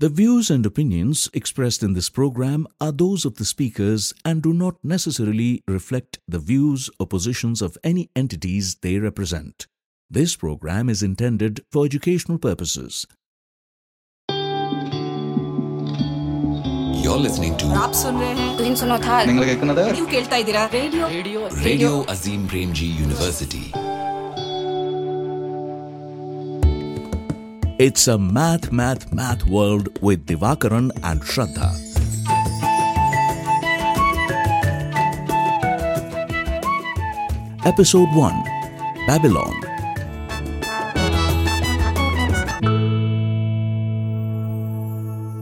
[0.00, 4.52] The views and opinions expressed in this program are those of the speakers and do
[4.52, 9.66] not necessarily reflect the views or positions of any entities they represent.
[10.10, 13.06] This program is intended for educational purposes.
[17.02, 20.64] You're listening to आप सुन रहे हैं तुम सुनो था നിങ്ങൾ കേൾക്കുന്നത് ನೀವು ಕೇಳ್ತಾ ಇದ್ದೀರಾ
[20.78, 22.88] radio radio Radio Azim Premji
[27.83, 31.69] It's a math, math, math world with Divakaran and Shraddha.
[37.65, 38.43] Episode 1
[39.07, 39.55] Babylon.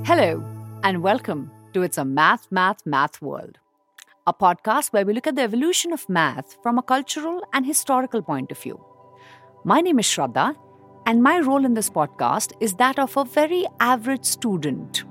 [0.06, 0.42] Hello,
[0.86, 3.58] and welcome to It's a Math, Math, Math World,
[4.26, 8.22] a podcast where we look at the evolution of math from a cultural and historical
[8.22, 8.80] point of view.
[9.66, 10.56] My name is Shraddha,
[11.09, 15.05] and my role in this podcast is that of a very average student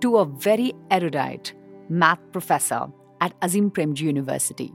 [0.00, 1.52] to a very erudite
[1.88, 2.86] math professor
[3.20, 4.72] at Azim Premji University.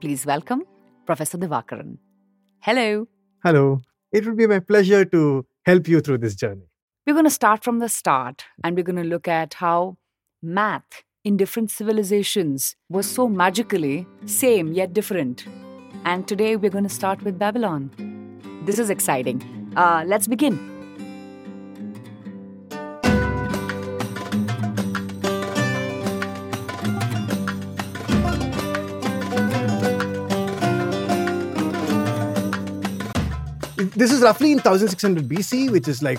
[0.00, 0.62] Please welcome
[1.04, 1.98] Professor Divakaran.
[2.60, 3.06] Hello.
[3.44, 3.82] Hello.
[4.12, 6.70] It would be my pleasure to help you through this journey.
[7.06, 9.98] We're going to start from the start and we're going to look at how
[10.42, 15.44] math in different civilizations was so magically same yet different.
[16.06, 17.90] And today we're going to start with Babylon.
[18.64, 19.61] This is exciting.
[19.76, 20.72] Uh, let's begin.
[33.94, 36.18] This is roughly in 1600 BC, which is like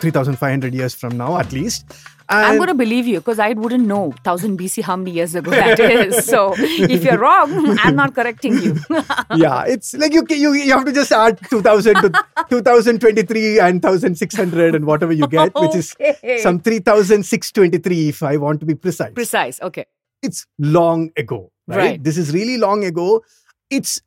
[0.00, 1.84] 3500 years from now at least.
[2.26, 5.34] And I'm going to believe you because I wouldn't know 1000 BC how many years
[5.34, 6.24] ago that is.
[6.24, 8.76] So if you're wrong, I'm not correcting you.
[9.36, 14.74] yeah, it's like you, you you have to just add 2000 to 2023 and 1600
[14.74, 16.38] and whatever you get, which is Okay.
[16.38, 19.12] some 3623 if I want to be precise.
[19.12, 19.60] Precise.
[19.60, 19.84] Okay.
[20.26, 22.02] it's long ago right, Right.
[22.04, 23.22] this is really long ago
[23.78, 24.00] it's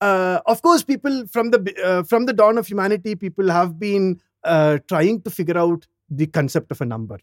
[0.00, 4.06] uh, of course people from the uh, from the dawn of humanity people have been
[4.46, 7.18] uh, trying to figure out the concept of a number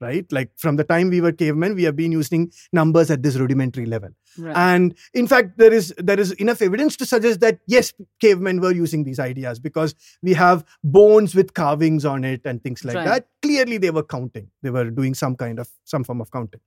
[0.00, 0.30] right?
[0.30, 3.84] Like from the time we were cavemen we have been using numbers at this rudimentary
[3.86, 4.10] level.
[4.38, 4.56] Right.
[4.56, 8.70] and in fact there is there is enough evidence to suggest that yes cavemen were
[8.72, 13.06] using these ideas because we have bones with carvings on it and things like Right.
[13.06, 13.26] that.
[13.42, 14.46] Clearly they were counting.
[14.62, 16.60] They were doing some kind of some form of counting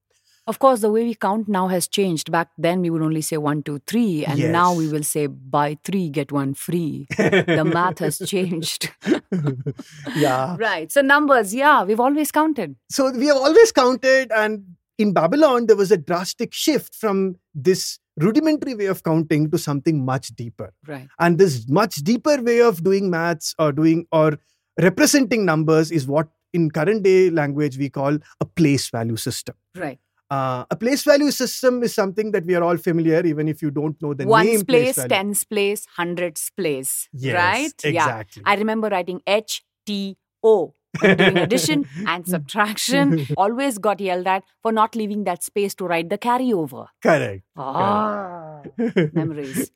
[0.47, 2.31] Of course, the way we count now has changed.
[2.31, 5.77] Back then, we would only say one, two, three, and now we will say buy
[5.83, 7.05] three, get one free.
[7.17, 8.91] the math has changed.
[10.15, 10.55] yeah.
[10.59, 10.91] right.
[10.91, 12.75] So, numbers, yeah, we've always counted.
[12.89, 14.63] So we have always counted, and
[14.97, 20.03] in Babylon, there was a drastic shift from this rudimentary way of counting to something
[20.03, 20.73] much deeper.
[20.87, 21.07] Right.
[21.19, 24.37] And this much deeper way of doing maths or doing or
[24.81, 29.55] representing numbers is what in current day language we call a place value system.
[29.75, 29.99] Right.
[30.31, 33.69] Uh, a place value system is something that we are all familiar, even if you
[33.69, 34.65] don't know the Ones name.
[34.65, 35.09] place, value.
[35.09, 37.09] tens place, hundreds place.
[37.11, 37.73] Yes, right?
[37.83, 37.89] Yeah.
[38.05, 38.43] exactly.
[38.45, 40.73] I remember writing H T O.
[41.01, 46.09] doing addition and subtraction, always got yelled at for not leaving that space to write
[46.09, 46.87] the carryover.
[47.01, 47.43] Correct.
[47.57, 48.61] Ah,
[49.13, 49.71] memories.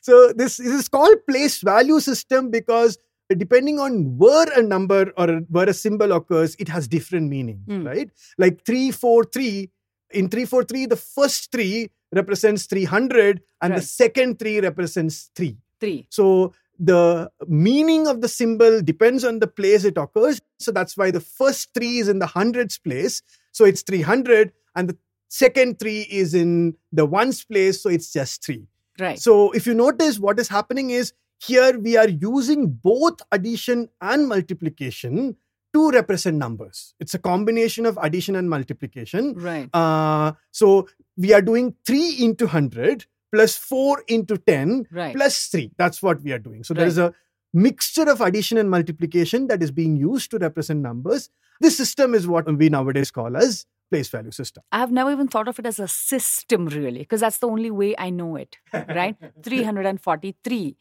[0.00, 2.98] so this, this is called place value system because
[3.36, 7.86] depending on where a number or where a symbol occurs, it has different meaning, Hmm.
[7.86, 8.10] right?
[8.38, 9.70] Like 343,
[10.12, 15.58] in 343, the first three represents 300 and the second three represents 3.
[15.80, 16.06] Three.
[16.10, 20.40] So the meaning of the symbol depends on the place it occurs.
[20.58, 23.20] So that's why the first three is in the hundreds place.
[23.52, 24.52] So it's 300.
[24.74, 24.96] And the
[25.28, 27.82] second three is in the ones place.
[27.82, 28.66] So it's just three.
[28.98, 29.18] Right.
[29.18, 34.28] So if you notice, what is happening is here we are using both addition and
[34.28, 35.36] multiplication
[35.74, 36.94] to represent numbers.
[36.98, 39.34] It's a combination of addition and multiplication.
[39.34, 39.68] right.
[39.74, 45.14] Uh, so we are doing 3 into 100 plus 4 into 10 Right.
[45.14, 45.70] plus 3.
[45.76, 46.64] That's what we are doing.
[46.64, 47.12] So there is a
[47.52, 51.28] mixture of addition and multiplication that is being used to represent numbers.
[51.60, 54.62] This system is what we nowadays call as place value system.
[54.72, 57.70] I have never even thought of it as a system, really, because that's the only
[57.70, 59.16] way I know it, right?
[59.42, 60.76] 343.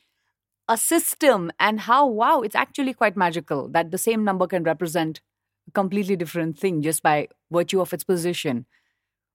[0.69, 5.21] A system, and how, wow, it's actually quite magical that the same number can represent
[5.67, 8.65] a completely different thing just by virtue of its position.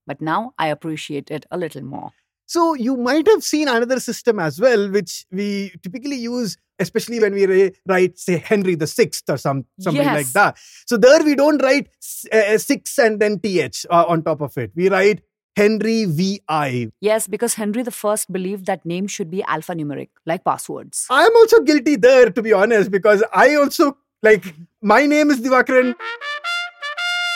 [0.07, 2.11] But now I appreciate it a little more.
[2.45, 7.33] So you might have seen another system as well, which we typically use, especially when
[7.33, 10.59] we write, say, Henry the Sixth or some something like that.
[10.87, 11.89] So there we don't write
[12.31, 14.73] uh, six and then th uh, on top of it.
[14.75, 15.23] We write
[15.57, 16.91] Henry VI.
[17.01, 21.07] Yes, because Henry I believed that names should be alphanumeric, like passwords.
[21.11, 25.41] I am also guilty there, to be honest, because I also like my name is
[25.41, 25.95] Divakaran.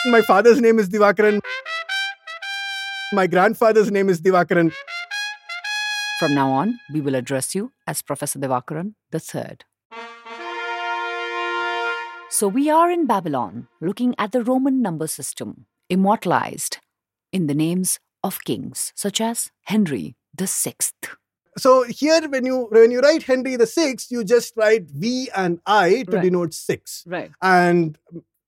[0.07, 1.41] My father's name is Divakaran.
[3.13, 4.73] My grandfather's name is Divakaran.
[6.19, 9.57] From now on, we will address you as Professor Divakaran III.
[12.29, 16.79] So we are in Babylon, looking at the Roman number system, immortalized
[17.31, 20.75] in the names of kings such as Henry VI.
[21.57, 25.59] So here, when you when you write Henry the Sixth, you just write V and
[25.65, 26.23] I to Right.
[26.25, 27.03] denote six.
[27.07, 27.31] Right.
[27.41, 27.97] And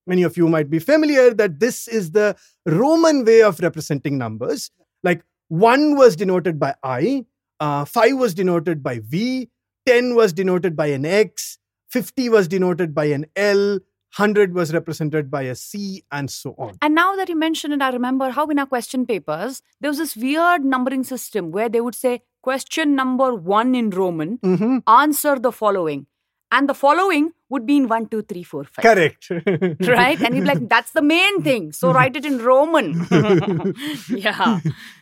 [0.05, 2.35] many of you might be familiar that this is the
[2.67, 4.69] Roman way of representing numbers.
[5.01, 7.25] Like one was denoted by I,
[7.59, 9.49] uh, five was denoted by V,
[9.87, 11.57] ten was denoted by an X,
[11.89, 13.79] fifty was denoted by an L,
[14.13, 16.77] hundred was represented by a C, and so on.
[16.81, 19.97] And now that you mention it, I remember how in our question papers, there was
[19.97, 24.83] this weird numbering system where they would say, question number one in Roman, Mhm.
[24.87, 26.07] answer the following.
[26.51, 28.83] And the following would be in one, two, three, four, five.
[28.83, 29.29] Correct.
[29.87, 30.19] Right?
[30.19, 31.71] And he'd be like, that's the main thing.
[31.71, 33.05] So write it in Roman.
[34.09, 34.59] yeah.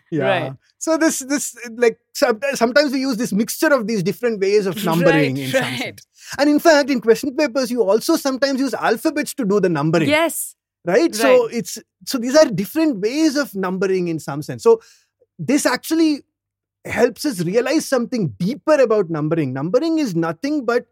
[0.09, 0.23] Yeah.
[0.23, 0.53] Right.
[0.77, 5.35] So this this like sometimes we use this mixture of these different ways of numbering
[5.35, 5.79] Right, in some right.
[5.79, 6.07] sense.
[6.37, 10.07] And in fact, in question papers, you also sometimes use alphabets to do the numbering.
[10.07, 10.55] Yes.
[10.85, 11.01] Right.
[11.01, 14.63] right So it's so these are different ways of numbering in some sense.
[14.63, 14.81] So
[15.37, 16.21] this actually
[16.85, 19.51] helps us realize something deeper about numbering.
[19.51, 20.85] Numbering is nothing but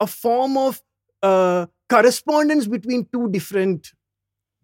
[0.00, 0.80] a form of
[1.22, 3.92] uh, correspondence between two different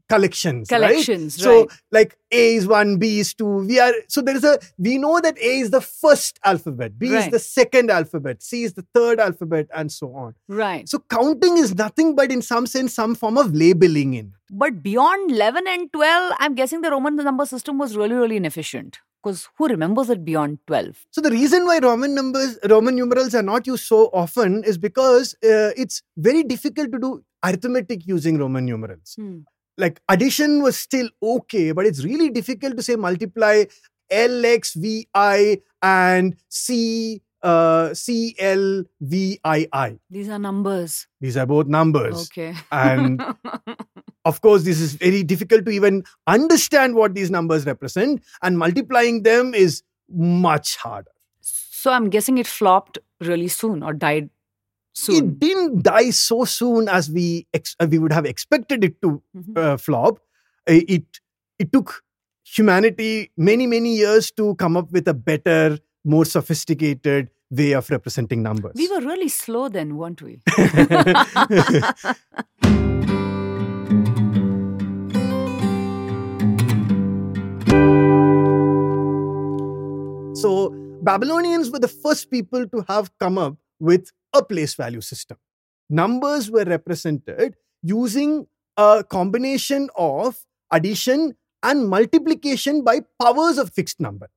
[0.08, 0.70] collections.
[0.70, 0.78] right?
[0.80, 1.36] Collections.
[1.36, 3.46] So like A is one, B is two.
[3.66, 7.08] We are so there is a we know that A is the first alphabet, B
[7.14, 10.34] is the second alphabet, C is the third alphabet, and so on.
[10.48, 10.88] Right.
[10.88, 14.34] So counting is nothing but in some sense some form of labeling in.
[14.50, 18.98] But beyond 11 and 12, I'm guessing the Roman number system was really, really inefficient.
[19.22, 21.06] Because who remembers it beyond 12?
[21.10, 25.34] So the reason why Roman numbers, Roman numerals are not used so often is because
[25.44, 29.16] uh, it's very difficult to do arithmetic using Roman numerals.
[29.78, 33.64] Like addition was still okay, but it's really difficult to say multiply
[34.10, 39.98] LXVI and C uh, CLVII.
[40.10, 41.06] These are numbers.
[41.20, 42.28] These are both numbers.
[42.30, 42.54] Okay.
[42.70, 43.22] And
[44.24, 49.22] of course, this is very difficult to even understand what these numbers represent, and multiplying
[49.22, 51.10] them is much harder.
[51.84, 54.30] so I'm guessing it flopped really soon or died
[54.94, 55.16] soon.
[55.16, 59.20] It didn't die so soon as we ex- uh, we would have expected it to
[59.36, 59.56] Mhm.
[59.62, 60.20] uh, flop.
[60.66, 61.18] It
[61.58, 62.04] it took
[62.44, 68.42] humanity many many years to come up with a better, more sophisticated way of representing
[68.42, 68.72] numbers.
[68.74, 70.40] We were really slow then, weren't we?
[80.42, 80.70] So
[81.02, 85.36] Babylonians were the first people to have come up with a place value system.
[85.88, 94.28] Numbers were represented using a combination of addition and multiplication by powers of fixed number.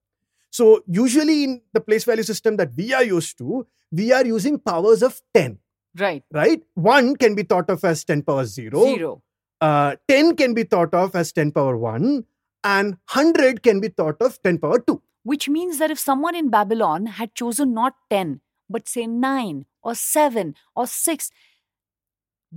[0.56, 4.58] So usually in the place value system that we are used to, we are using
[4.58, 5.60] powers of 10,
[6.00, 6.24] right.
[6.32, 6.64] right?
[6.76, 8.86] 1 can be thought of as 10 power 0.
[8.86, 9.22] Zero.
[9.60, 12.24] Uh, 10 can be thought of as 10 power 1
[12.64, 15.02] and 100 can be thought of 10 power 2.
[15.24, 19.94] Which means that if someone in Babylon had chosen not 10, but say 9 or
[19.94, 21.32] 7 or 6,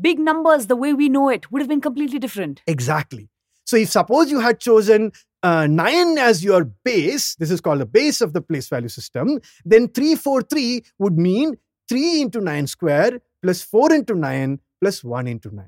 [0.01, 2.63] big numbers, the way we know it, would have been completely different.
[2.65, 3.29] Exactly.
[3.65, 5.11] So if suppose you had chosen
[5.43, 9.41] uh, 9 as your base, this is called the base of the place value system,
[9.65, 11.57] then 343 would mean
[11.89, 15.67] 3 into 9 square plus 4 into 9 plus 1 into 9.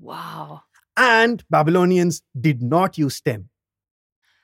[0.00, 0.62] Wow.
[0.96, 3.48] And Babylonians did not use 10.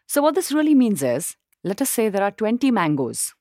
[0.06, 3.34] So, what this really means is let us say there are 20 mangoes.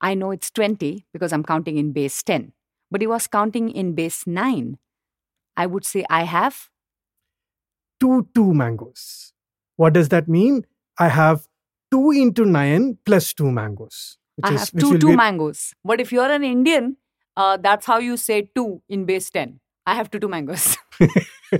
[0.00, 2.52] I know it's 20 because I'm counting in base 10.
[2.90, 4.78] But he was counting in base 9.
[5.56, 6.70] I would say I have
[8.00, 9.32] 2 2 mangoes.
[9.76, 10.64] What does that mean?
[10.98, 11.46] I have
[11.90, 14.18] 2 into 9 plus 2 mangoes.
[14.36, 15.72] which I is- have two will two be- mangoes.
[15.84, 16.96] But if you're an Indian,
[17.36, 19.60] uh, that's how you say two in base 10.
[19.86, 20.76] I have two two mangoes.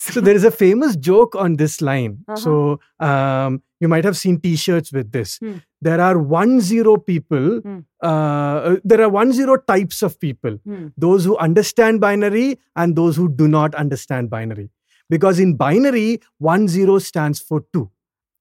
[0.00, 2.24] So there is a famous joke on this line.
[2.28, 2.36] Uh-huh.
[2.36, 5.38] So um, you might have seen T-shirts with this.
[5.38, 5.56] Hmm.
[5.82, 7.58] There are one zero people.
[7.60, 7.78] Hmm.
[8.00, 10.58] Uh, there are one zero types of people.
[10.64, 10.86] Hmm.
[10.96, 14.70] Those who understand binary and those who do not understand binary.
[15.10, 17.90] Because in binary, one zero stands for two.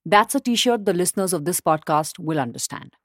[0.06, 2.96] That's a t shirt the listeners of this podcast will understand.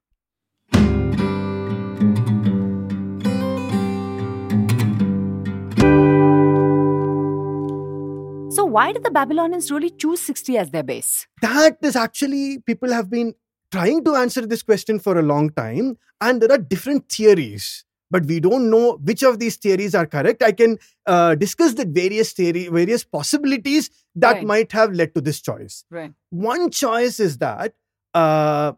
[8.51, 11.25] So, why did the Babylonians really choose 60 as their base?
[11.41, 13.33] That is actually people have been
[13.71, 18.25] trying to answer this question for a long time, and there are different theories but
[18.31, 20.43] we don't know which of these theories are correct.
[20.43, 20.77] I can
[21.07, 24.45] uh, discuss the various theory, various possibilities that Right.
[24.51, 25.83] might have led to this choice.
[25.89, 26.13] Right.
[26.29, 27.73] One choice is that
[28.13, 28.73] uh,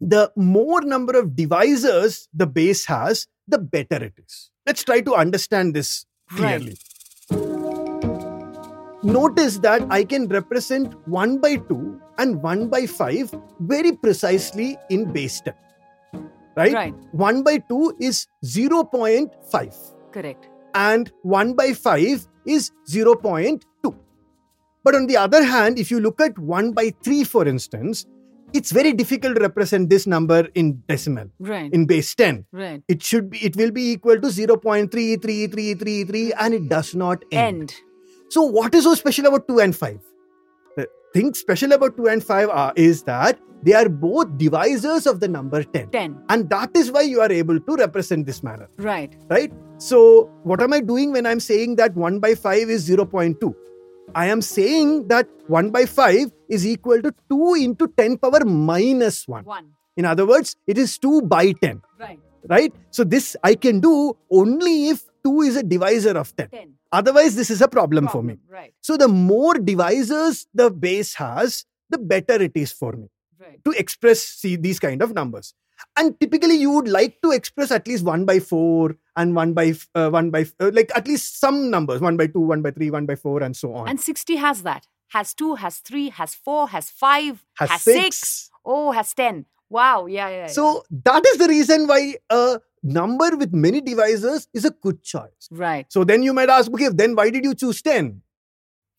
[0.00, 4.50] the more number of divisors the base has, the better it is.
[4.66, 6.60] Let's try to understand this Right.
[6.60, 6.76] clearly.
[9.02, 15.12] Notice that I can represent 1 by 2 and 1 by 5 very precisely in
[15.12, 15.54] base 10.
[16.60, 16.74] Right?
[16.74, 16.94] Right.
[17.12, 19.74] 1 by 2 is 0.5
[20.12, 20.48] Correct.
[20.74, 23.94] and 1 by 5 is 0.2.
[24.84, 28.06] But on the other hand, if you look at 1 by 3, for instance,
[28.52, 31.72] it's very difficult to represent this number in decimal, Right.
[31.72, 32.44] in base 10.
[32.52, 32.82] right.
[32.88, 37.60] It should be, it will be equal to 0.33333, and it does not end.
[37.60, 37.74] End.
[38.28, 40.00] So, what is so special about 2 and 5?
[40.80, 40.88] The
[41.20, 45.28] thing special about 2 and 5 are, is that they are both divisors of the
[45.28, 45.90] number 10.
[45.90, 46.16] 10.
[46.28, 49.14] And that is why you are able to represent this manner Right.
[49.28, 49.52] right?
[49.78, 53.54] So, what am I doing when I'm saying that 1 by 5 is 0.2?
[54.14, 59.28] I am saying that 1 by 5 is equal to 2 into 10 power minus
[59.28, 59.44] 1.
[59.44, 59.66] 1.
[59.96, 62.18] In other words, it is 2 by 10, Right.
[62.48, 62.72] right?
[62.90, 66.48] So, this I can do only if 2 is a divisor of 10.
[66.48, 66.74] 10.
[66.92, 68.38] Otherwise, this is a problem, for me.
[68.48, 68.74] Right.
[68.80, 73.58] So, the more divisors the base has, the better it is for me Right.
[73.64, 75.54] to express see these kind of numbers
[75.96, 79.74] and typically you would like to express at least 1 by 4 and 1 by
[79.94, 82.90] uh, 1 by uh, like at least some numbers 1 by 2 1 by 3
[82.90, 84.86] 1 by 4 and so on And 60 has that.
[85.08, 88.16] Has 2, has 3, has 4, has 5, Has has six.
[88.18, 88.50] 6.
[88.64, 89.46] Oh, has 10.
[89.68, 90.06] Wow.
[90.06, 90.36] Yeah, yeah.
[90.42, 90.46] yeah.
[90.46, 95.48] so that is the reason why a number with many divisors is a good choice
[95.50, 95.86] right.
[95.90, 98.22] so then you might ask okay then why did you choose 10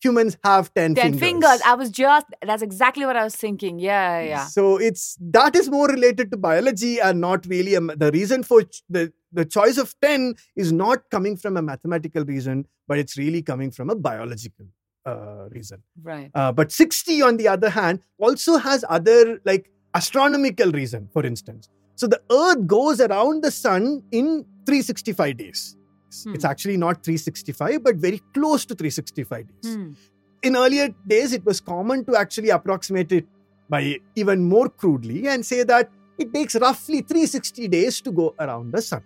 [0.02, 1.60] humans have 10, 10 fingers.
[1.64, 3.78] I was just, that's exactly what I was thinking.
[3.78, 4.46] Yeah, yeah, yeah.
[4.46, 8.62] So it's that is more related to biology and not really a, the reason for
[8.62, 13.16] ch- the the choice of 10 is not coming from a mathematical reason, but it's
[13.16, 14.66] really coming from a biological
[15.06, 15.82] uh, reason.
[16.02, 16.30] Right.
[16.34, 21.08] Uh, but 60, on the other hand, also has other like astronomical reason.
[21.12, 25.76] For instance, so the Earth goes around the Sun in 365 days.
[26.08, 26.46] It's Hmm.
[26.46, 29.90] actually not 365, but very close to 365 days Hmm.
[30.42, 33.26] in earlier days, it was common to actually approximate it
[33.70, 38.72] by even more crudely and say that it takes roughly 360 days to go around
[38.72, 39.02] the sun.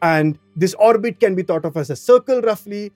[0.00, 2.92] And this orbit can be thought of as a circle roughly.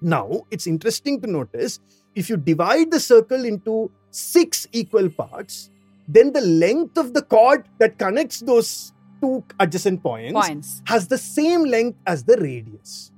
[0.00, 1.80] Now, it's interesting to notice
[2.14, 5.70] if you divide the circle into six equal parts,
[6.08, 10.82] then the length of the chord that connects those two adjacent points Points.
[10.86, 13.12] has the same length as the radius.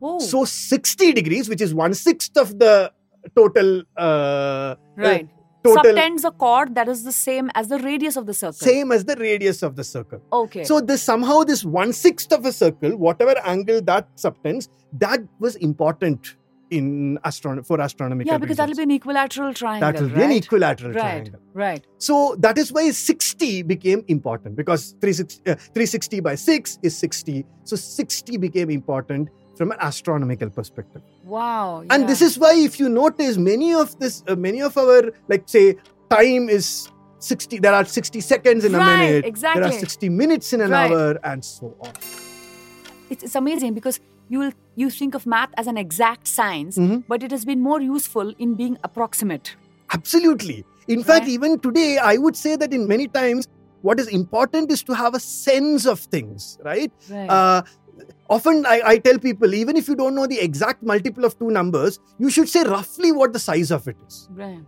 [0.00, 2.92] Oh, So 60 degrees, which is one sixth of the
[3.36, 5.28] total, uh, right.
[5.62, 8.52] total Subtends a chord that is the same as the radius of the circle.
[8.54, 10.20] same as the radius of the circle.
[10.32, 10.64] Okay.
[10.64, 15.54] So this somehow this one sixth of a circle, whatever angle that subtends, that was
[15.56, 16.36] important
[16.78, 19.92] in astron for astronomical yeah, because that'll be an equilateral triangle.
[19.92, 20.16] that will right?
[20.16, 21.00] be an equilateral Right.
[21.00, 21.40] triangle.
[21.54, 21.86] Right.
[21.98, 27.44] So that is why 60 became important because 360, uh, 360 by 6 is 60.
[27.64, 31.02] So 60 became important from an astronomical perspective.
[31.24, 31.84] Wow.
[31.90, 35.44] and this is why if you notice many of this uh, many of our like
[35.54, 35.76] say
[36.14, 36.88] time is
[37.18, 39.62] 60 there are 60 seconds in a Right, minute there exactly.
[39.68, 40.90] are 60 minutes in an Right.
[40.90, 41.92] hour and so on
[43.12, 44.00] it's, it's amazing because
[44.34, 44.52] you will
[44.82, 47.04] you think of math as an exact science, Mhm.
[47.14, 49.54] but it has been more useful in being approximate.
[49.94, 50.54] absolutely
[50.94, 53.48] in fact even today i would say that in many times
[53.88, 57.32] what is important is to have a sense of things right Right.
[57.38, 57.58] uh,
[58.36, 61.50] often I, I tell people even if you don't know the exact multiple of two
[61.58, 64.62] numbers you should say roughly what the size of it is right.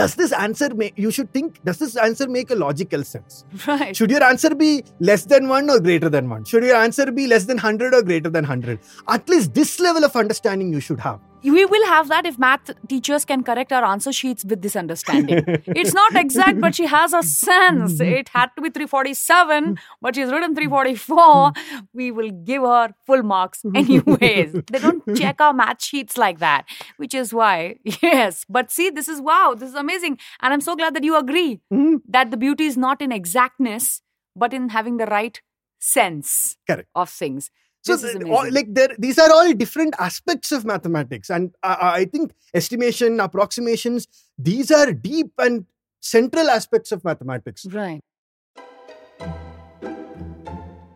[0.00, 3.94] Does this answer make you should think does this answer make a logical sense Right.
[3.96, 6.44] Should your answer be less than 1 or greater than 1?
[6.44, 8.78] Should your answer be less than 100 or greater than 100?
[9.08, 11.20] At least this level of understanding you should have.
[11.50, 15.44] We will have that if math teachers can correct our answer sheets with this understanding.
[15.66, 17.94] it's not exact, but she has a sense.
[17.94, 18.12] Mm-hmm.
[18.12, 21.16] It had to be 347, but she's written 344.
[21.16, 21.78] Mm-hmm.
[21.92, 23.76] We will give her full marks mm-hmm.
[23.76, 24.52] anyways.
[24.72, 26.64] they don't check our math sheets like that,
[26.96, 28.44] which is why, yes.
[28.48, 30.18] But see, this is wow, this is amazing.
[30.40, 31.60] And I'm so glad that you agree
[32.08, 34.02] that the beauty is not in exactness,
[34.34, 35.40] but in having the right
[35.78, 36.88] sense Correct.
[36.94, 37.50] of things.
[37.86, 38.32] So, This is amazing.
[38.32, 43.20] all- like there, these are all different aspects of mathematics, and I, I think estimation,
[43.20, 44.06] approximations,
[44.38, 45.66] these are deep and
[46.00, 47.66] central aspects of mathematics.
[47.66, 48.00] right.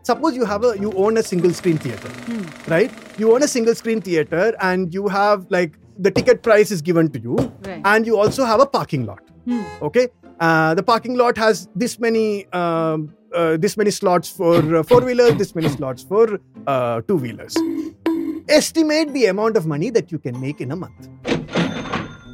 [0.02, 2.70] Suppose you have a you own a single screen theater, Hmm.
[2.72, 2.90] right?
[3.18, 7.10] You own a single screen theater, and you have like the ticket price is given
[7.16, 7.34] to you,
[7.66, 7.82] Right.
[7.84, 9.20] and you also have a parking lot.
[9.44, 9.60] Hmm.
[9.82, 10.08] Okay.
[10.40, 15.00] Uh, the parking lot has this many um, uh, this many slots for uh, four
[15.02, 17.56] wheelers, this many slots for uh, two wheelers.
[18.48, 21.08] Estimate the amount of money that you can make in a month.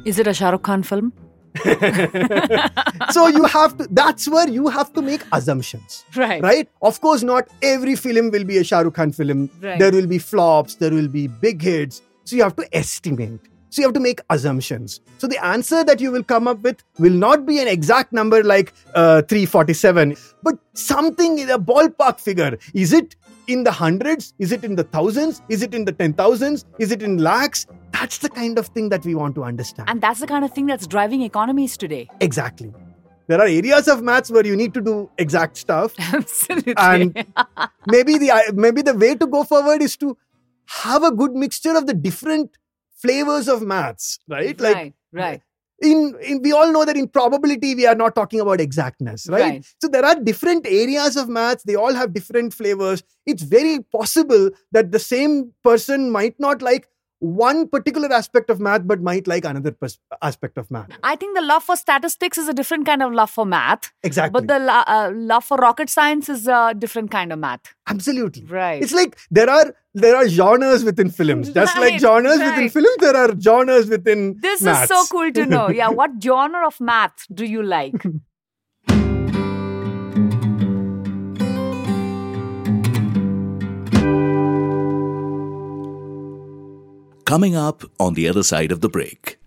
[0.05, 1.11] Is it a Shah Rukh Khan film?
[3.11, 3.87] so you have to.
[3.89, 6.05] That's where you have to make assumptions.
[6.15, 6.41] Right.
[6.41, 6.69] Right?
[6.81, 9.49] Of course, not every film will be a Shah Rukh Khan film.
[9.61, 9.79] Right.
[9.79, 12.01] There will be flops, there will be big hits.
[12.25, 13.39] So you have to estimate.
[13.75, 15.01] So you have to make assumptions.
[15.17, 18.41] So the answer that you will come up with will not be an exact number
[18.41, 22.57] like uh, 347, but something in a ballpark figure.
[22.73, 23.17] Is it
[23.47, 24.33] in the hundreds?
[24.39, 25.41] Is it in the thousands?
[25.49, 26.63] Is it in the ten thousands?
[26.79, 27.67] Is it in lakhs?
[27.91, 29.89] That's the kind of thing that we want to understand.
[29.89, 32.09] And that's the kind of thing that's driving economies today.
[32.21, 32.73] exactly.
[33.27, 35.95] There are areas of maths where you need to do exact stuff.
[35.99, 36.75] Absolutely.
[36.77, 37.25] and
[37.87, 40.17] maybe the maybe the way to go forward is to
[40.67, 42.51] have a good mixture of the different
[43.05, 45.41] flavors of maths right like right, right.
[45.81, 49.41] in, in we all know that in probability we are not talking about exactness right?
[49.41, 49.65] Right.
[49.81, 54.49] so there are different areas of maths they all have different flavors it's very possible
[54.71, 56.87] that the same person might not like
[57.25, 61.35] one particular aspect of math but might like another pers- aspect of math I think
[61.35, 63.91] the love for statistics is a different kind of love for math.
[64.03, 67.73] exactly But the lo- uh, love for rocket science is a different kind of math.
[67.87, 68.81] absolutely Right.
[68.83, 71.49] It's like there are there are genres within films.
[71.57, 74.91] Just like Right, genres within films, there are genres within This maths.
[74.91, 75.69] is so cool to know.
[75.69, 77.93] Yeah, what genre of math do you like?
[87.25, 89.37] Coming up on the other side of the break.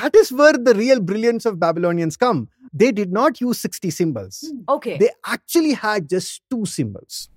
[0.00, 2.48] That is where the real brilliance of Babylonians come.
[2.72, 4.44] They did not use 60 symbols.
[4.46, 4.60] Hmm.
[4.68, 4.98] Okay.
[4.98, 7.30] They actually had just two symbols.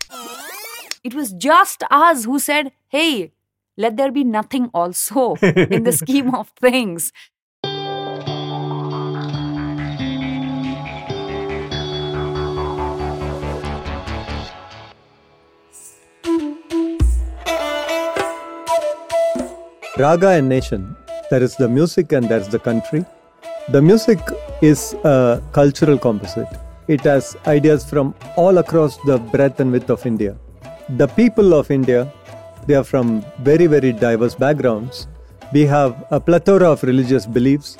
[1.03, 3.31] it was just us who said, hey,
[3.77, 7.11] let there be nothing also in the scheme of things.
[20.01, 20.95] Raga and Nation.
[21.29, 23.05] There is the music and there's the country.
[23.69, 24.19] The music
[24.59, 26.47] is a cultural composite.
[26.87, 30.35] It has ideas from all across the breadth and width of India.
[30.97, 32.11] The people of India,
[32.65, 35.07] they are from very, very diverse backgrounds.
[35.53, 37.77] We have a plethora of religious beliefs.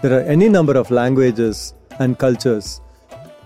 [0.00, 2.80] There are any number of languages and cultures.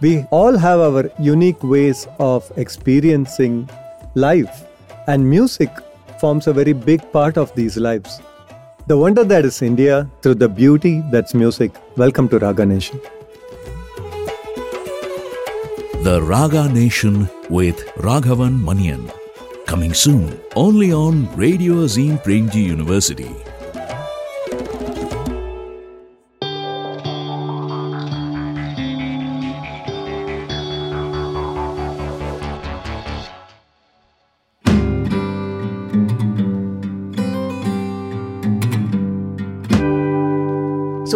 [0.02, 3.70] We all have our unique ways of experiencing
[4.14, 4.64] life,
[5.06, 5.70] and music
[6.20, 8.20] forms a very big part of these lives.
[8.86, 11.72] The wonder that is India through the beauty that's music.
[11.96, 13.00] Welcome to Raga Nation.
[16.02, 19.10] The Raga Nation with Raghavan Manian.
[19.66, 23.30] Coming soon, only on Radio Azim Premji University.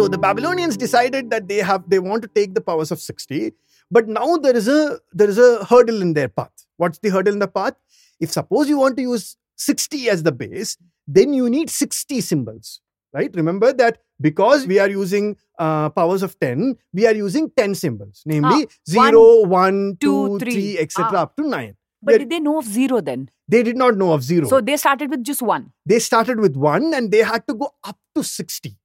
[0.03, 3.53] So the Babylonians decided that they have they want to take the powers of 60,
[3.89, 6.65] but now there is a there is a hurdle in their path.
[6.75, 7.75] What's the hurdle in the path?
[8.19, 10.75] If suppose you want to use 60 as the base,
[11.07, 12.81] then you need 60 symbols.
[13.13, 13.31] Right?
[13.33, 18.23] Remember that because we are using uh, powers of 10, we are using 10 symbols,
[18.25, 20.77] namely Ah, 0, 1, 2, two, 3, three.
[20.79, 21.11] etc.
[21.13, 21.21] Ah.
[21.21, 21.77] up to 9.
[22.01, 23.29] But did they know of zero then?
[23.47, 24.47] they did not know of 0.
[24.49, 25.71] So they started with just one.
[25.85, 28.75] they started with one and they had to go up to 60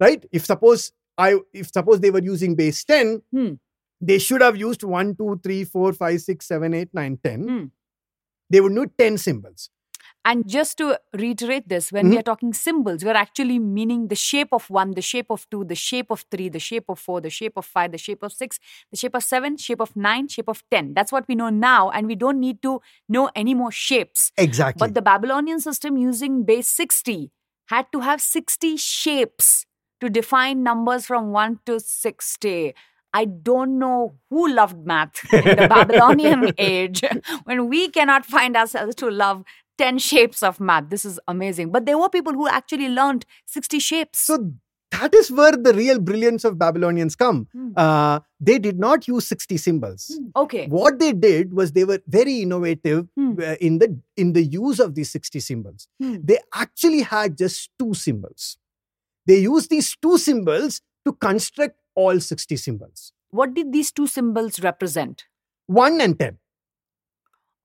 [0.00, 3.52] right if suppose i if suppose they were using base 10 Hmm.
[4.00, 7.64] they should have used 1 2 3 4 5 6 7 8 9 10 Hmm.
[8.50, 9.70] they would need 10 symbols
[10.28, 10.86] And just to
[11.22, 15.04] reiterate this, when we are talking symbols, we're actually meaning the shape of one, the
[15.08, 17.92] shape of two, the shape of three, the shape of four, the shape of five,
[17.92, 18.58] the shape of six,
[18.94, 20.88] the shape of seven, shape of nine, shape of ten.
[20.98, 22.72] That's what we know now, and we don't need to
[23.18, 24.26] know any more shapes.
[24.46, 27.30] exactly But the Babylonian system using base 60
[27.76, 29.64] had to have 60 shapes
[30.00, 32.74] to define numbers from 1 to 60.
[33.14, 37.02] I don't know who loved math in the Babylonian age
[37.44, 39.42] when we cannot find ourselves to love
[39.78, 40.90] 10 shapes of math.
[40.90, 41.70] This is amazing.
[41.72, 44.18] But there were people who actually learned 60 shapes.
[44.18, 44.52] so
[44.92, 47.70] that is where the real brilliance of babylonians come Hmm.
[47.76, 50.04] uh, they did not use 60 symbols
[50.42, 50.68] okay.
[50.68, 54.94] what they did was they were very innovative uh, in the in the use of
[54.94, 56.14] these 60 symbols Hmm.
[56.22, 58.46] they actually had just two symbols
[59.26, 64.60] they used these two symbols to construct all 60 symbols What did these two symbols
[64.60, 65.24] represent?
[65.66, 66.38] 1 and 10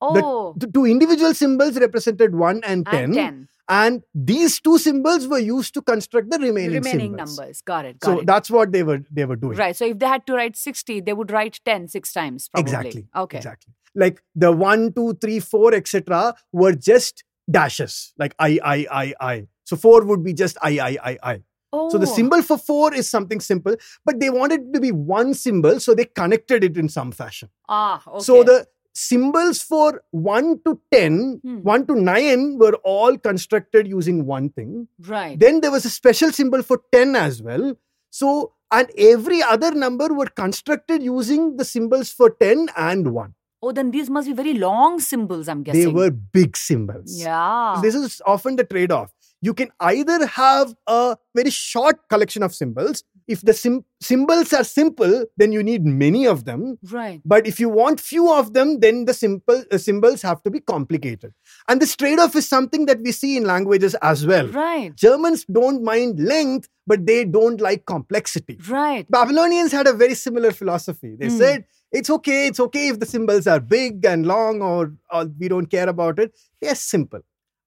[0.04, 3.48] Oh, the two individual symbols represented 1 and 10 and 10.
[3.70, 7.38] and these two symbols were used to construct the remaining, Remaining symbols.
[7.38, 7.62] numbers.
[7.62, 8.00] Got it.
[8.00, 8.26] Got So it.
[8.26, 9.58] that's what they were they were doing.
[9.60, 9.76] Right.
[9.76, 12.72] So if they had to write 60, they would write 10 six times, probably.
[12.72, 13.08] Exactly.
[13.16, 13.38] Okay.
[13.38, 13.74] Exactly.
[13.94, 16.34] Like the one, two, three, four, etc.
[16.52, 19.48] were just dashes, like I, I, I, I.
[19.66, 21.42] So four would be just I, I, I, I.
[21.74, 21.90] Oh.
[21.90, 25.34] So the symbol for four is something simple, but they wanted it to be one
[25.34, 27.50] symbol, so they connected it in some fashion.
[27.70, 28.24] Ah, okay.
[28.24, 31.60] So the symbols for 1 to 10, Hmm.
[31.64, 34.88] 1 to 9 were all constructed using one thing.
[35.08, 35.40] Right.
[35.40, 37.76] Then there was a special symbol for 10 as well.
[38.10, 43.34] So, and every other number were constructed using the symbols for 10 and 1.
[43.64, 45.82] oh, then these must be very long symbols, I'm guessing.
[45.82, 47.16] They were big symbols.
[47.24, 47.80] Yeah.
[47.82, 49.12] This is often the trade off.
[49.42, 53.04] You can either have a very short collection of symbols.
[53.28, 56.78] If the sim- symbols are simple, then you need many of them.
[56.92, 57.22] right.
[57.24, 60.60] But if you want few of them, then the simple uh, symbols have to be
[60.60, 61.34] complicated.
[61.68, 64.48] And this trade-off is something that we see in languages as well.
[64.48, 64.96] Right.
[64.96, 68.60] Germans don't mind length, but they don't like complexity.
[68.68, 69.10] Right.
[69.10, 71.16] Babylonians had a very similar philosophy.
[71.18, 71.38] They Hmm.
[71.38, 75.48] said it's okay, it's okay if the symbols are big and long or, or we
[75.48, 76.38] don't care about it.
[76.62, 77.22] They're simple.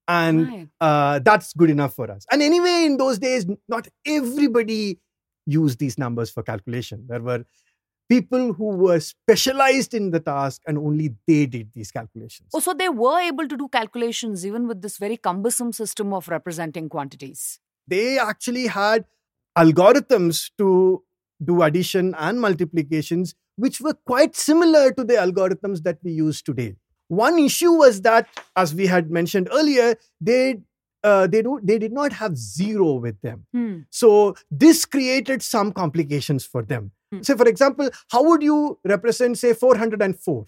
[0.07, 2.27] And uh, that's good enough for us.
[2.31, 4.99] And anyway, in those days, not everybody
[5.47, 7.07] used these numbers for calculation.
[7.09, 7.45] There were
[8.09, 12.51] people who were specialized in the task and only they did these calculations.
[12.55, 16.29] Oh, so they were able to do calculations even with this very cumbersome system of
[16.29, 17.59] representing quantities.
[17.87, 19.07] They actually had
[19.57, 21.03] algorithms to
[21.43, 26.77] do addition and multiplications, which were quite similar to the algorithms that we use today.
[27.09, 30.61] One issue was that, as we had mentioned earlier, they
[31.03, 33.47] uh, they do they did not have zero with them.
[33.53, 33.81] Hmm.
[33.90, 36.93] So this created some complications for them.
[37.12, 37.23] Hmm.
[37.23, 40.47] Say, for example, how would you represent, say, 404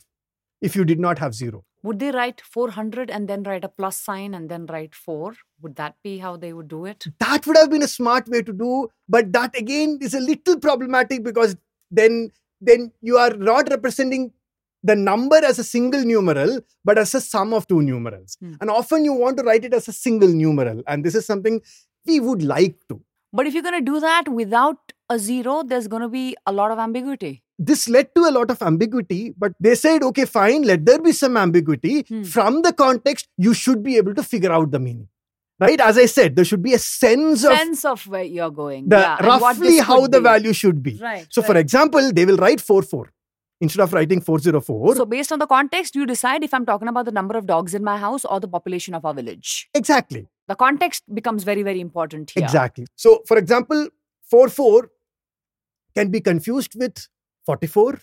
[0.63, 1.65] if you did not have zero?
[1.83, 5.35] Would they write 400 and then write a plus sign and then write 4?
[5.63, 7.07] Would that be how they would do it?
[7.21, 10.59] That would have been a smart way to do, but that again is a little
[10.59, 11.57] problematic because
[11.91, 14.33] then then you are not representing
[14.91, 18.37] the number as a single numeral, but as a sum of two numerals.
[18.41, 18.55] Hmm.
[18.61, 21.61] And often you want to write it as a single numeral, and this is something
[22.07, 23.01] we would like to.
[23.33, 26.53] But if you're going to do that without a zero, there's going to be a
[26.61, 27.35] lot of ambiguity.
[27.69, 31.13] this led to a lot of ambiguity, but they said, okay, fine, let there be
[31.19, 31.95] some ambiguity.
[32.09, 32.23] Hmm.
[32.37, 35.07] From the context, you should be able to figure out the meaning.
[35.65, 35.81] Right?
[35.81, 38.91] As I said, there should be a sense of Sense of where you're going.
[38.95, 40.25] the yeah, roughly how could the be.
[40.25, 40.95] value should be.
[41.05, 41.27] Right.
[41.37, 43.11] So, for example, they will write 4 4
[43.61, 44.97] instead of writing 404.
[44.97, 47.75] So, based on the context, you decide if I'm talking about the number of dogs
[47.75, 49.69] in my house or the population of our village.
[49.75, 50.27] exactly.
[50.49, 52.45] The context becomes very, very important here.
[52.45, 52.87] Exactly.
[52.95, 53.89] So, for example,
[54.31, 54.91] 4 4
[55.97, 57.09] can be confused with
[57.47, 57.99] 44,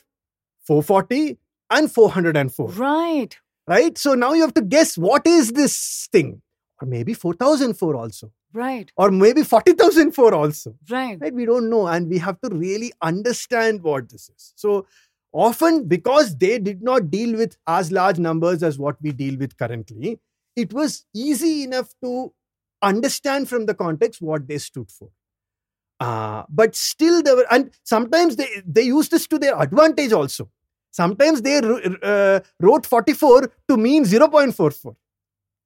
[0.66, 1.38] 440,
[1.70, 2.68] and 404.
[2.72, 3.38] Right.
[3.68, 3.98] right?
[3.98, 6.42] So now you have to guess what is this thing,
[6.82, 8.92] or maybe 4004 also, Right.
[8.98, 11.18] or maybe 40,004 also, Right.
[11.22, 11.34] right?
[11.34, 14.54] We don't know, and we have to really understand what this is.
[14.56, 14.86] So
[15.34, 19.58] often, because they did not deal with as large numbers as what we deal with
[19.58, 20.20] currently,
[20.56, 22.32] it was easy enough to
[22.82, 25.10] understand from the context what they stood for.
[26.00, 30.50] Uh, but still, there were, and sometimes they, they used this to their advantage also.
[30.92, 34.96] Sometimes they uh, wrote 44 to mean 0.44.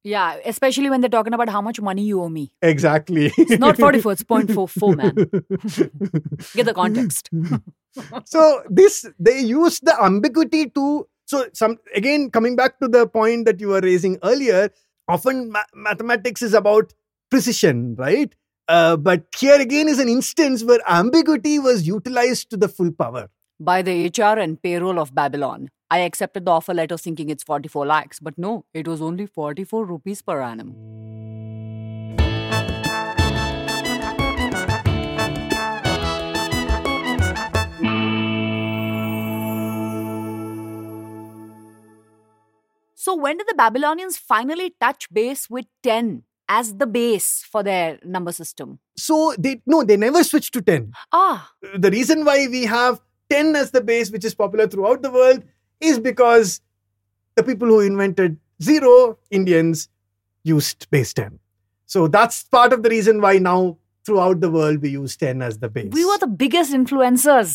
[0.04, 0.36] Yeah.
[0.44, 2.52] Especially when they're talking about how much money you owe me.
[2.62, 3.32] Exactly.
[3.36, 5.14] It's not 44, it's 0.44, man.
[6.54, 7.28] Get the context.
[8.24, 13.44] so this they use the ambiguity to so some again coming back to the point
[13.46, 14.70] that you were raising earlier
[15.08, 16.92] often ma- mathematics is about
[17.30, 18.34] precision right
[18.68, 23.28] uh, but here again is an instance where ambiguity was utilized to the full power
[23.68, 25.62] By the HR and payroll of Babylon.
[25.94, 29.84] I accepted the offer letter thinking it's 44 lakhs, but no, it was only 44
[29.84, 30.70] rupees per annum.
[43.00, 47.98] So, when did the Babylonians finally touch base with 10 as the base for their
[48.04, 48.80] number system?
[48.96, 51.52] so they no they never switched to 10 Ah,
[51.84, 55.44] the reason why we have 10 as the base which is popular throughout the world
[55.80, 56.60] is because
[57.36, 58.36] the people who invented
[58.70, 58.94] zero
[59.30, 59.84] indians
[60.54, 61.38] used base 10
[61.86, 63.60] so that's part of the reason why now
[64.04, 67.50] throughout the world we use 10 as the base we were the biggest influencers.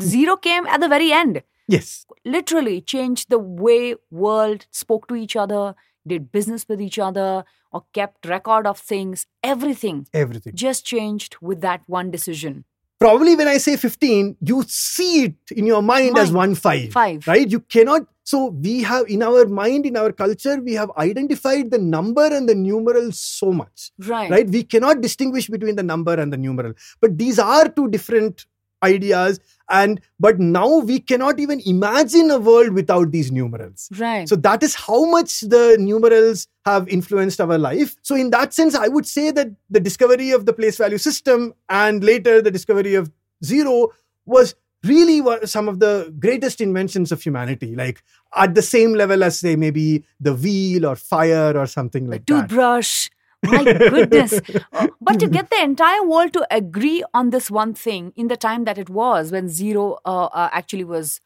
[0.14, 1.42] Zero came at the very end.
[1.68, 5.74] Yes literally changed the way world spoke to each other
[6.06, 11.60] did business with each other or kept record of things everything everything just changed with
[11.60, 12.64] that one decision
[13.00, 17.28] probably when I say 15, you see it in your mind, as one five, Five.
[17.28, 17.48] right?
[17.48, 18.08] You cannot.
[18.24, 22.48] So we have in our mind, in our culture, we have identified the number and
[22.48, 24.28] the numeral so much, Right.
[24.32, 24.50] right?
[24.50, 26.74] We cannot distinguish between the number and the numeral.
[27.00, 28.46] But these are two different
[28.82, 33.88] ideas, and but now we cannot even imagine a world without these numerals.
[33.96, 34.28] Right.
[34.28, 37.96] So that is how much the numerals have influenced our life.
[38.02, 41.54] So in that sense, I would say that the discovery of the place value system
[41.68, 43.10] and later the discovery of
[43.44, 43.92] zero
[44.26, 47.74] was really some of the greatest inventions of humanity.
[47.74, 48.02] Like
[48.34, 52.48] at the same level as say maybe the wheel or fire or something like that.
[52.48, 53.08] toothbrush.
[53.44, 54.40] My goodness.
[54.72, 58.36] Uh, but to get the entire world to agree on this one thing in the
[58.36, 61.20] time that it was when zero uh, uh, actually was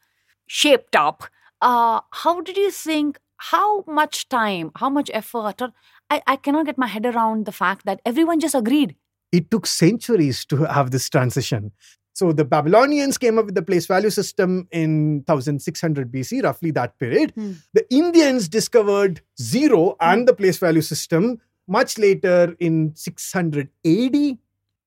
[0.47, 1.23] shaped up,
[1.61, 3.19] uh, how did you think?
[3.37, 5.61] How much time, how much effort?
[5.61, 5.73] Or,
[6.09, 8.95] I, I cannot get my head around the fact that everyone just agreed.
[9.33, 11.71] it took centuries to have this transition.
[12.13, 16.97] So the Babylonians came up with the place value system in 1600 BC, roughly that
[16.99, 17.33] period.
[17.35, 17.53] Hmm.
[17.73, 24.37] The Indians discovered zero and the place value system much later in 600 AD.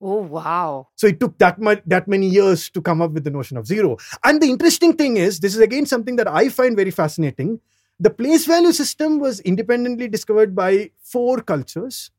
[0.00, 0.88] Oh, wow.
[0.94, 3.66] So it took that much that many years to come up with the notion of
[3.66, 3.96] zero.
[4.24, 7.60] And the interesting thing is, this is again something that I find very fascinating.
[7.98, 12.10] The place value system was independently discovered by four cultures.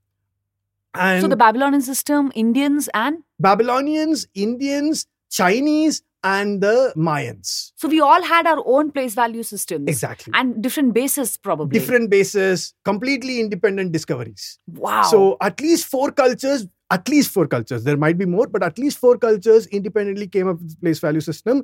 [0.95, 7.71] And so the Babylonian system, Indians, and Babylonians, Indians, Chinese, and the Mayans.
[7.75, 9.87] so we all had our own place value systems.
[9.87, 10.33] Exactly.
[10.35, 11.77] And different bases, probably.
[11.79, 14.59] Different bases, completely independent discoveries.
[14.67, 15.03] Wow.
[15.03, 18.77] So at least four cultures, at least four cultures, there might be more, but at
[18.79, 21.63] least four cultures independently came up with the place value system.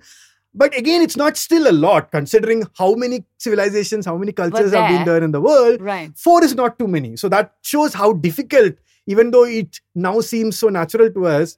[0.56, 4.88] But again, it's not still a lot considering how many civilizations, how many cultures have
[4.88, 5.16] been there.
[5.16, 5.82] there in the world.
[5.82, 6.12] right.
[6.16, 7.18] Four is not too many.
[7.18, 8.76] So that shows how difficult,
[9.08, 11.58] even though it now seems so natural to us,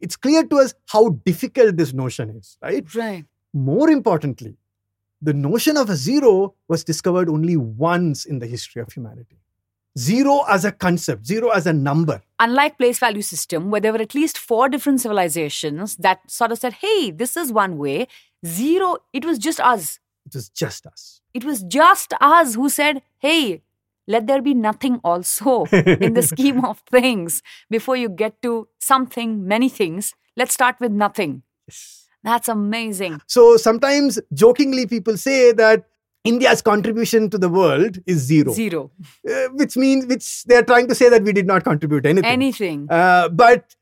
[0.00, 2.94] it's clear to us how difficult this notion is, right?
[2.94, 3.24] Right.
[3.52, 4.56] More importantly,
[5.20, 9.38] the notion of a zero was discovered only once in the history of humanity.
[9.98, 12.22] Zero as a concept, zero as a number.
[12.38, 16.58] unlike place value system where there were at least four different civilizations that sort of
[16.58, 18.06] said hey this is one way
[18.46, 21.20] zero it was just us It was just us.
[21.34, 23.62] it was just us who said hey
[24.08, 27.42] let there be nothing also in the scheme of things.
[27.70, 31.42] Before you get to something many things let's start with nothing.
[32.22, 33.20] That's amazing.
[33.26, 35.84] So sometimes jokingly people say that
[36.24, 38.90] India's contribution to the world is zero, zero.
[39.28, 42.30] Uh, which means which they're trying to say that we did not contribute anything.
[42.30, 42.86] anything.
[42.90, 43.76] Uh, but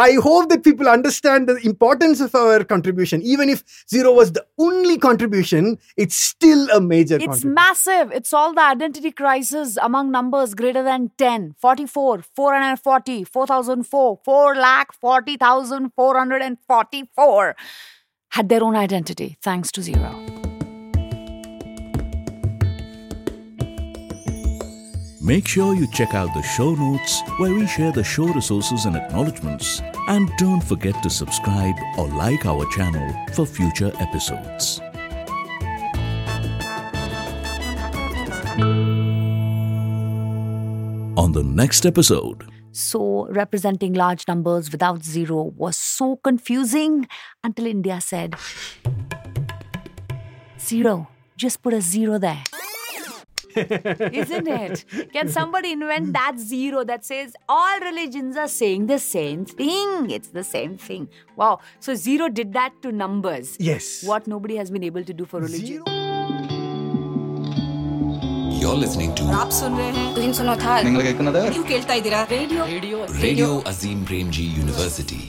[0.00, 3.20] I hope that people understand the importance of our contribution.
[3.20, 8.10] Even if zero was the only contribution, it's still a major It's massive.
[8.10, 14.94] It's all the identity crisis among numbers greater than 10, 44, 440, 4004, 4 lakh
[14.94, 17.56] 40,444
[18.30, 20.39] had their own identity thanks to zero.
[25.30, 28.96] Make sure you check out the show notes where we share the show resources and
[28.96, 29.80] acknowledgements.
[30.08, 34.80] And don't forget to subscribe or like our channel for future episodes.
[41.16, 47.06] On the next episode, So, representing large numbers without zero was so confusing
[47.44, 48.34] until India said,
[50.58, 52.42] Zero, just put a zero there.
[53.55, 54.85] Isn't it?
[55.13, 60.09] Can somebody invent that zero that says all religions are saying the same thing?
[60.09, 61.07] It's the same thing.
[61.35, 61.59] Wow.
[61.79, 63.55] So, zero did that to numbers.
[63.59, 64.03] yes.
[64.03, 65.83] What nobody has been able to do for religion.
[68.59, 70.43] You're listening to आप सुन रहे हैं तीन सौ
[70.87, 75.23] നിങ്ങൾ കേൾക്കുന്നത് ನೀವು ಕೇಳ್ತಾ ಇದ್ದೀರಾ radio radio Radio Azim Premji University.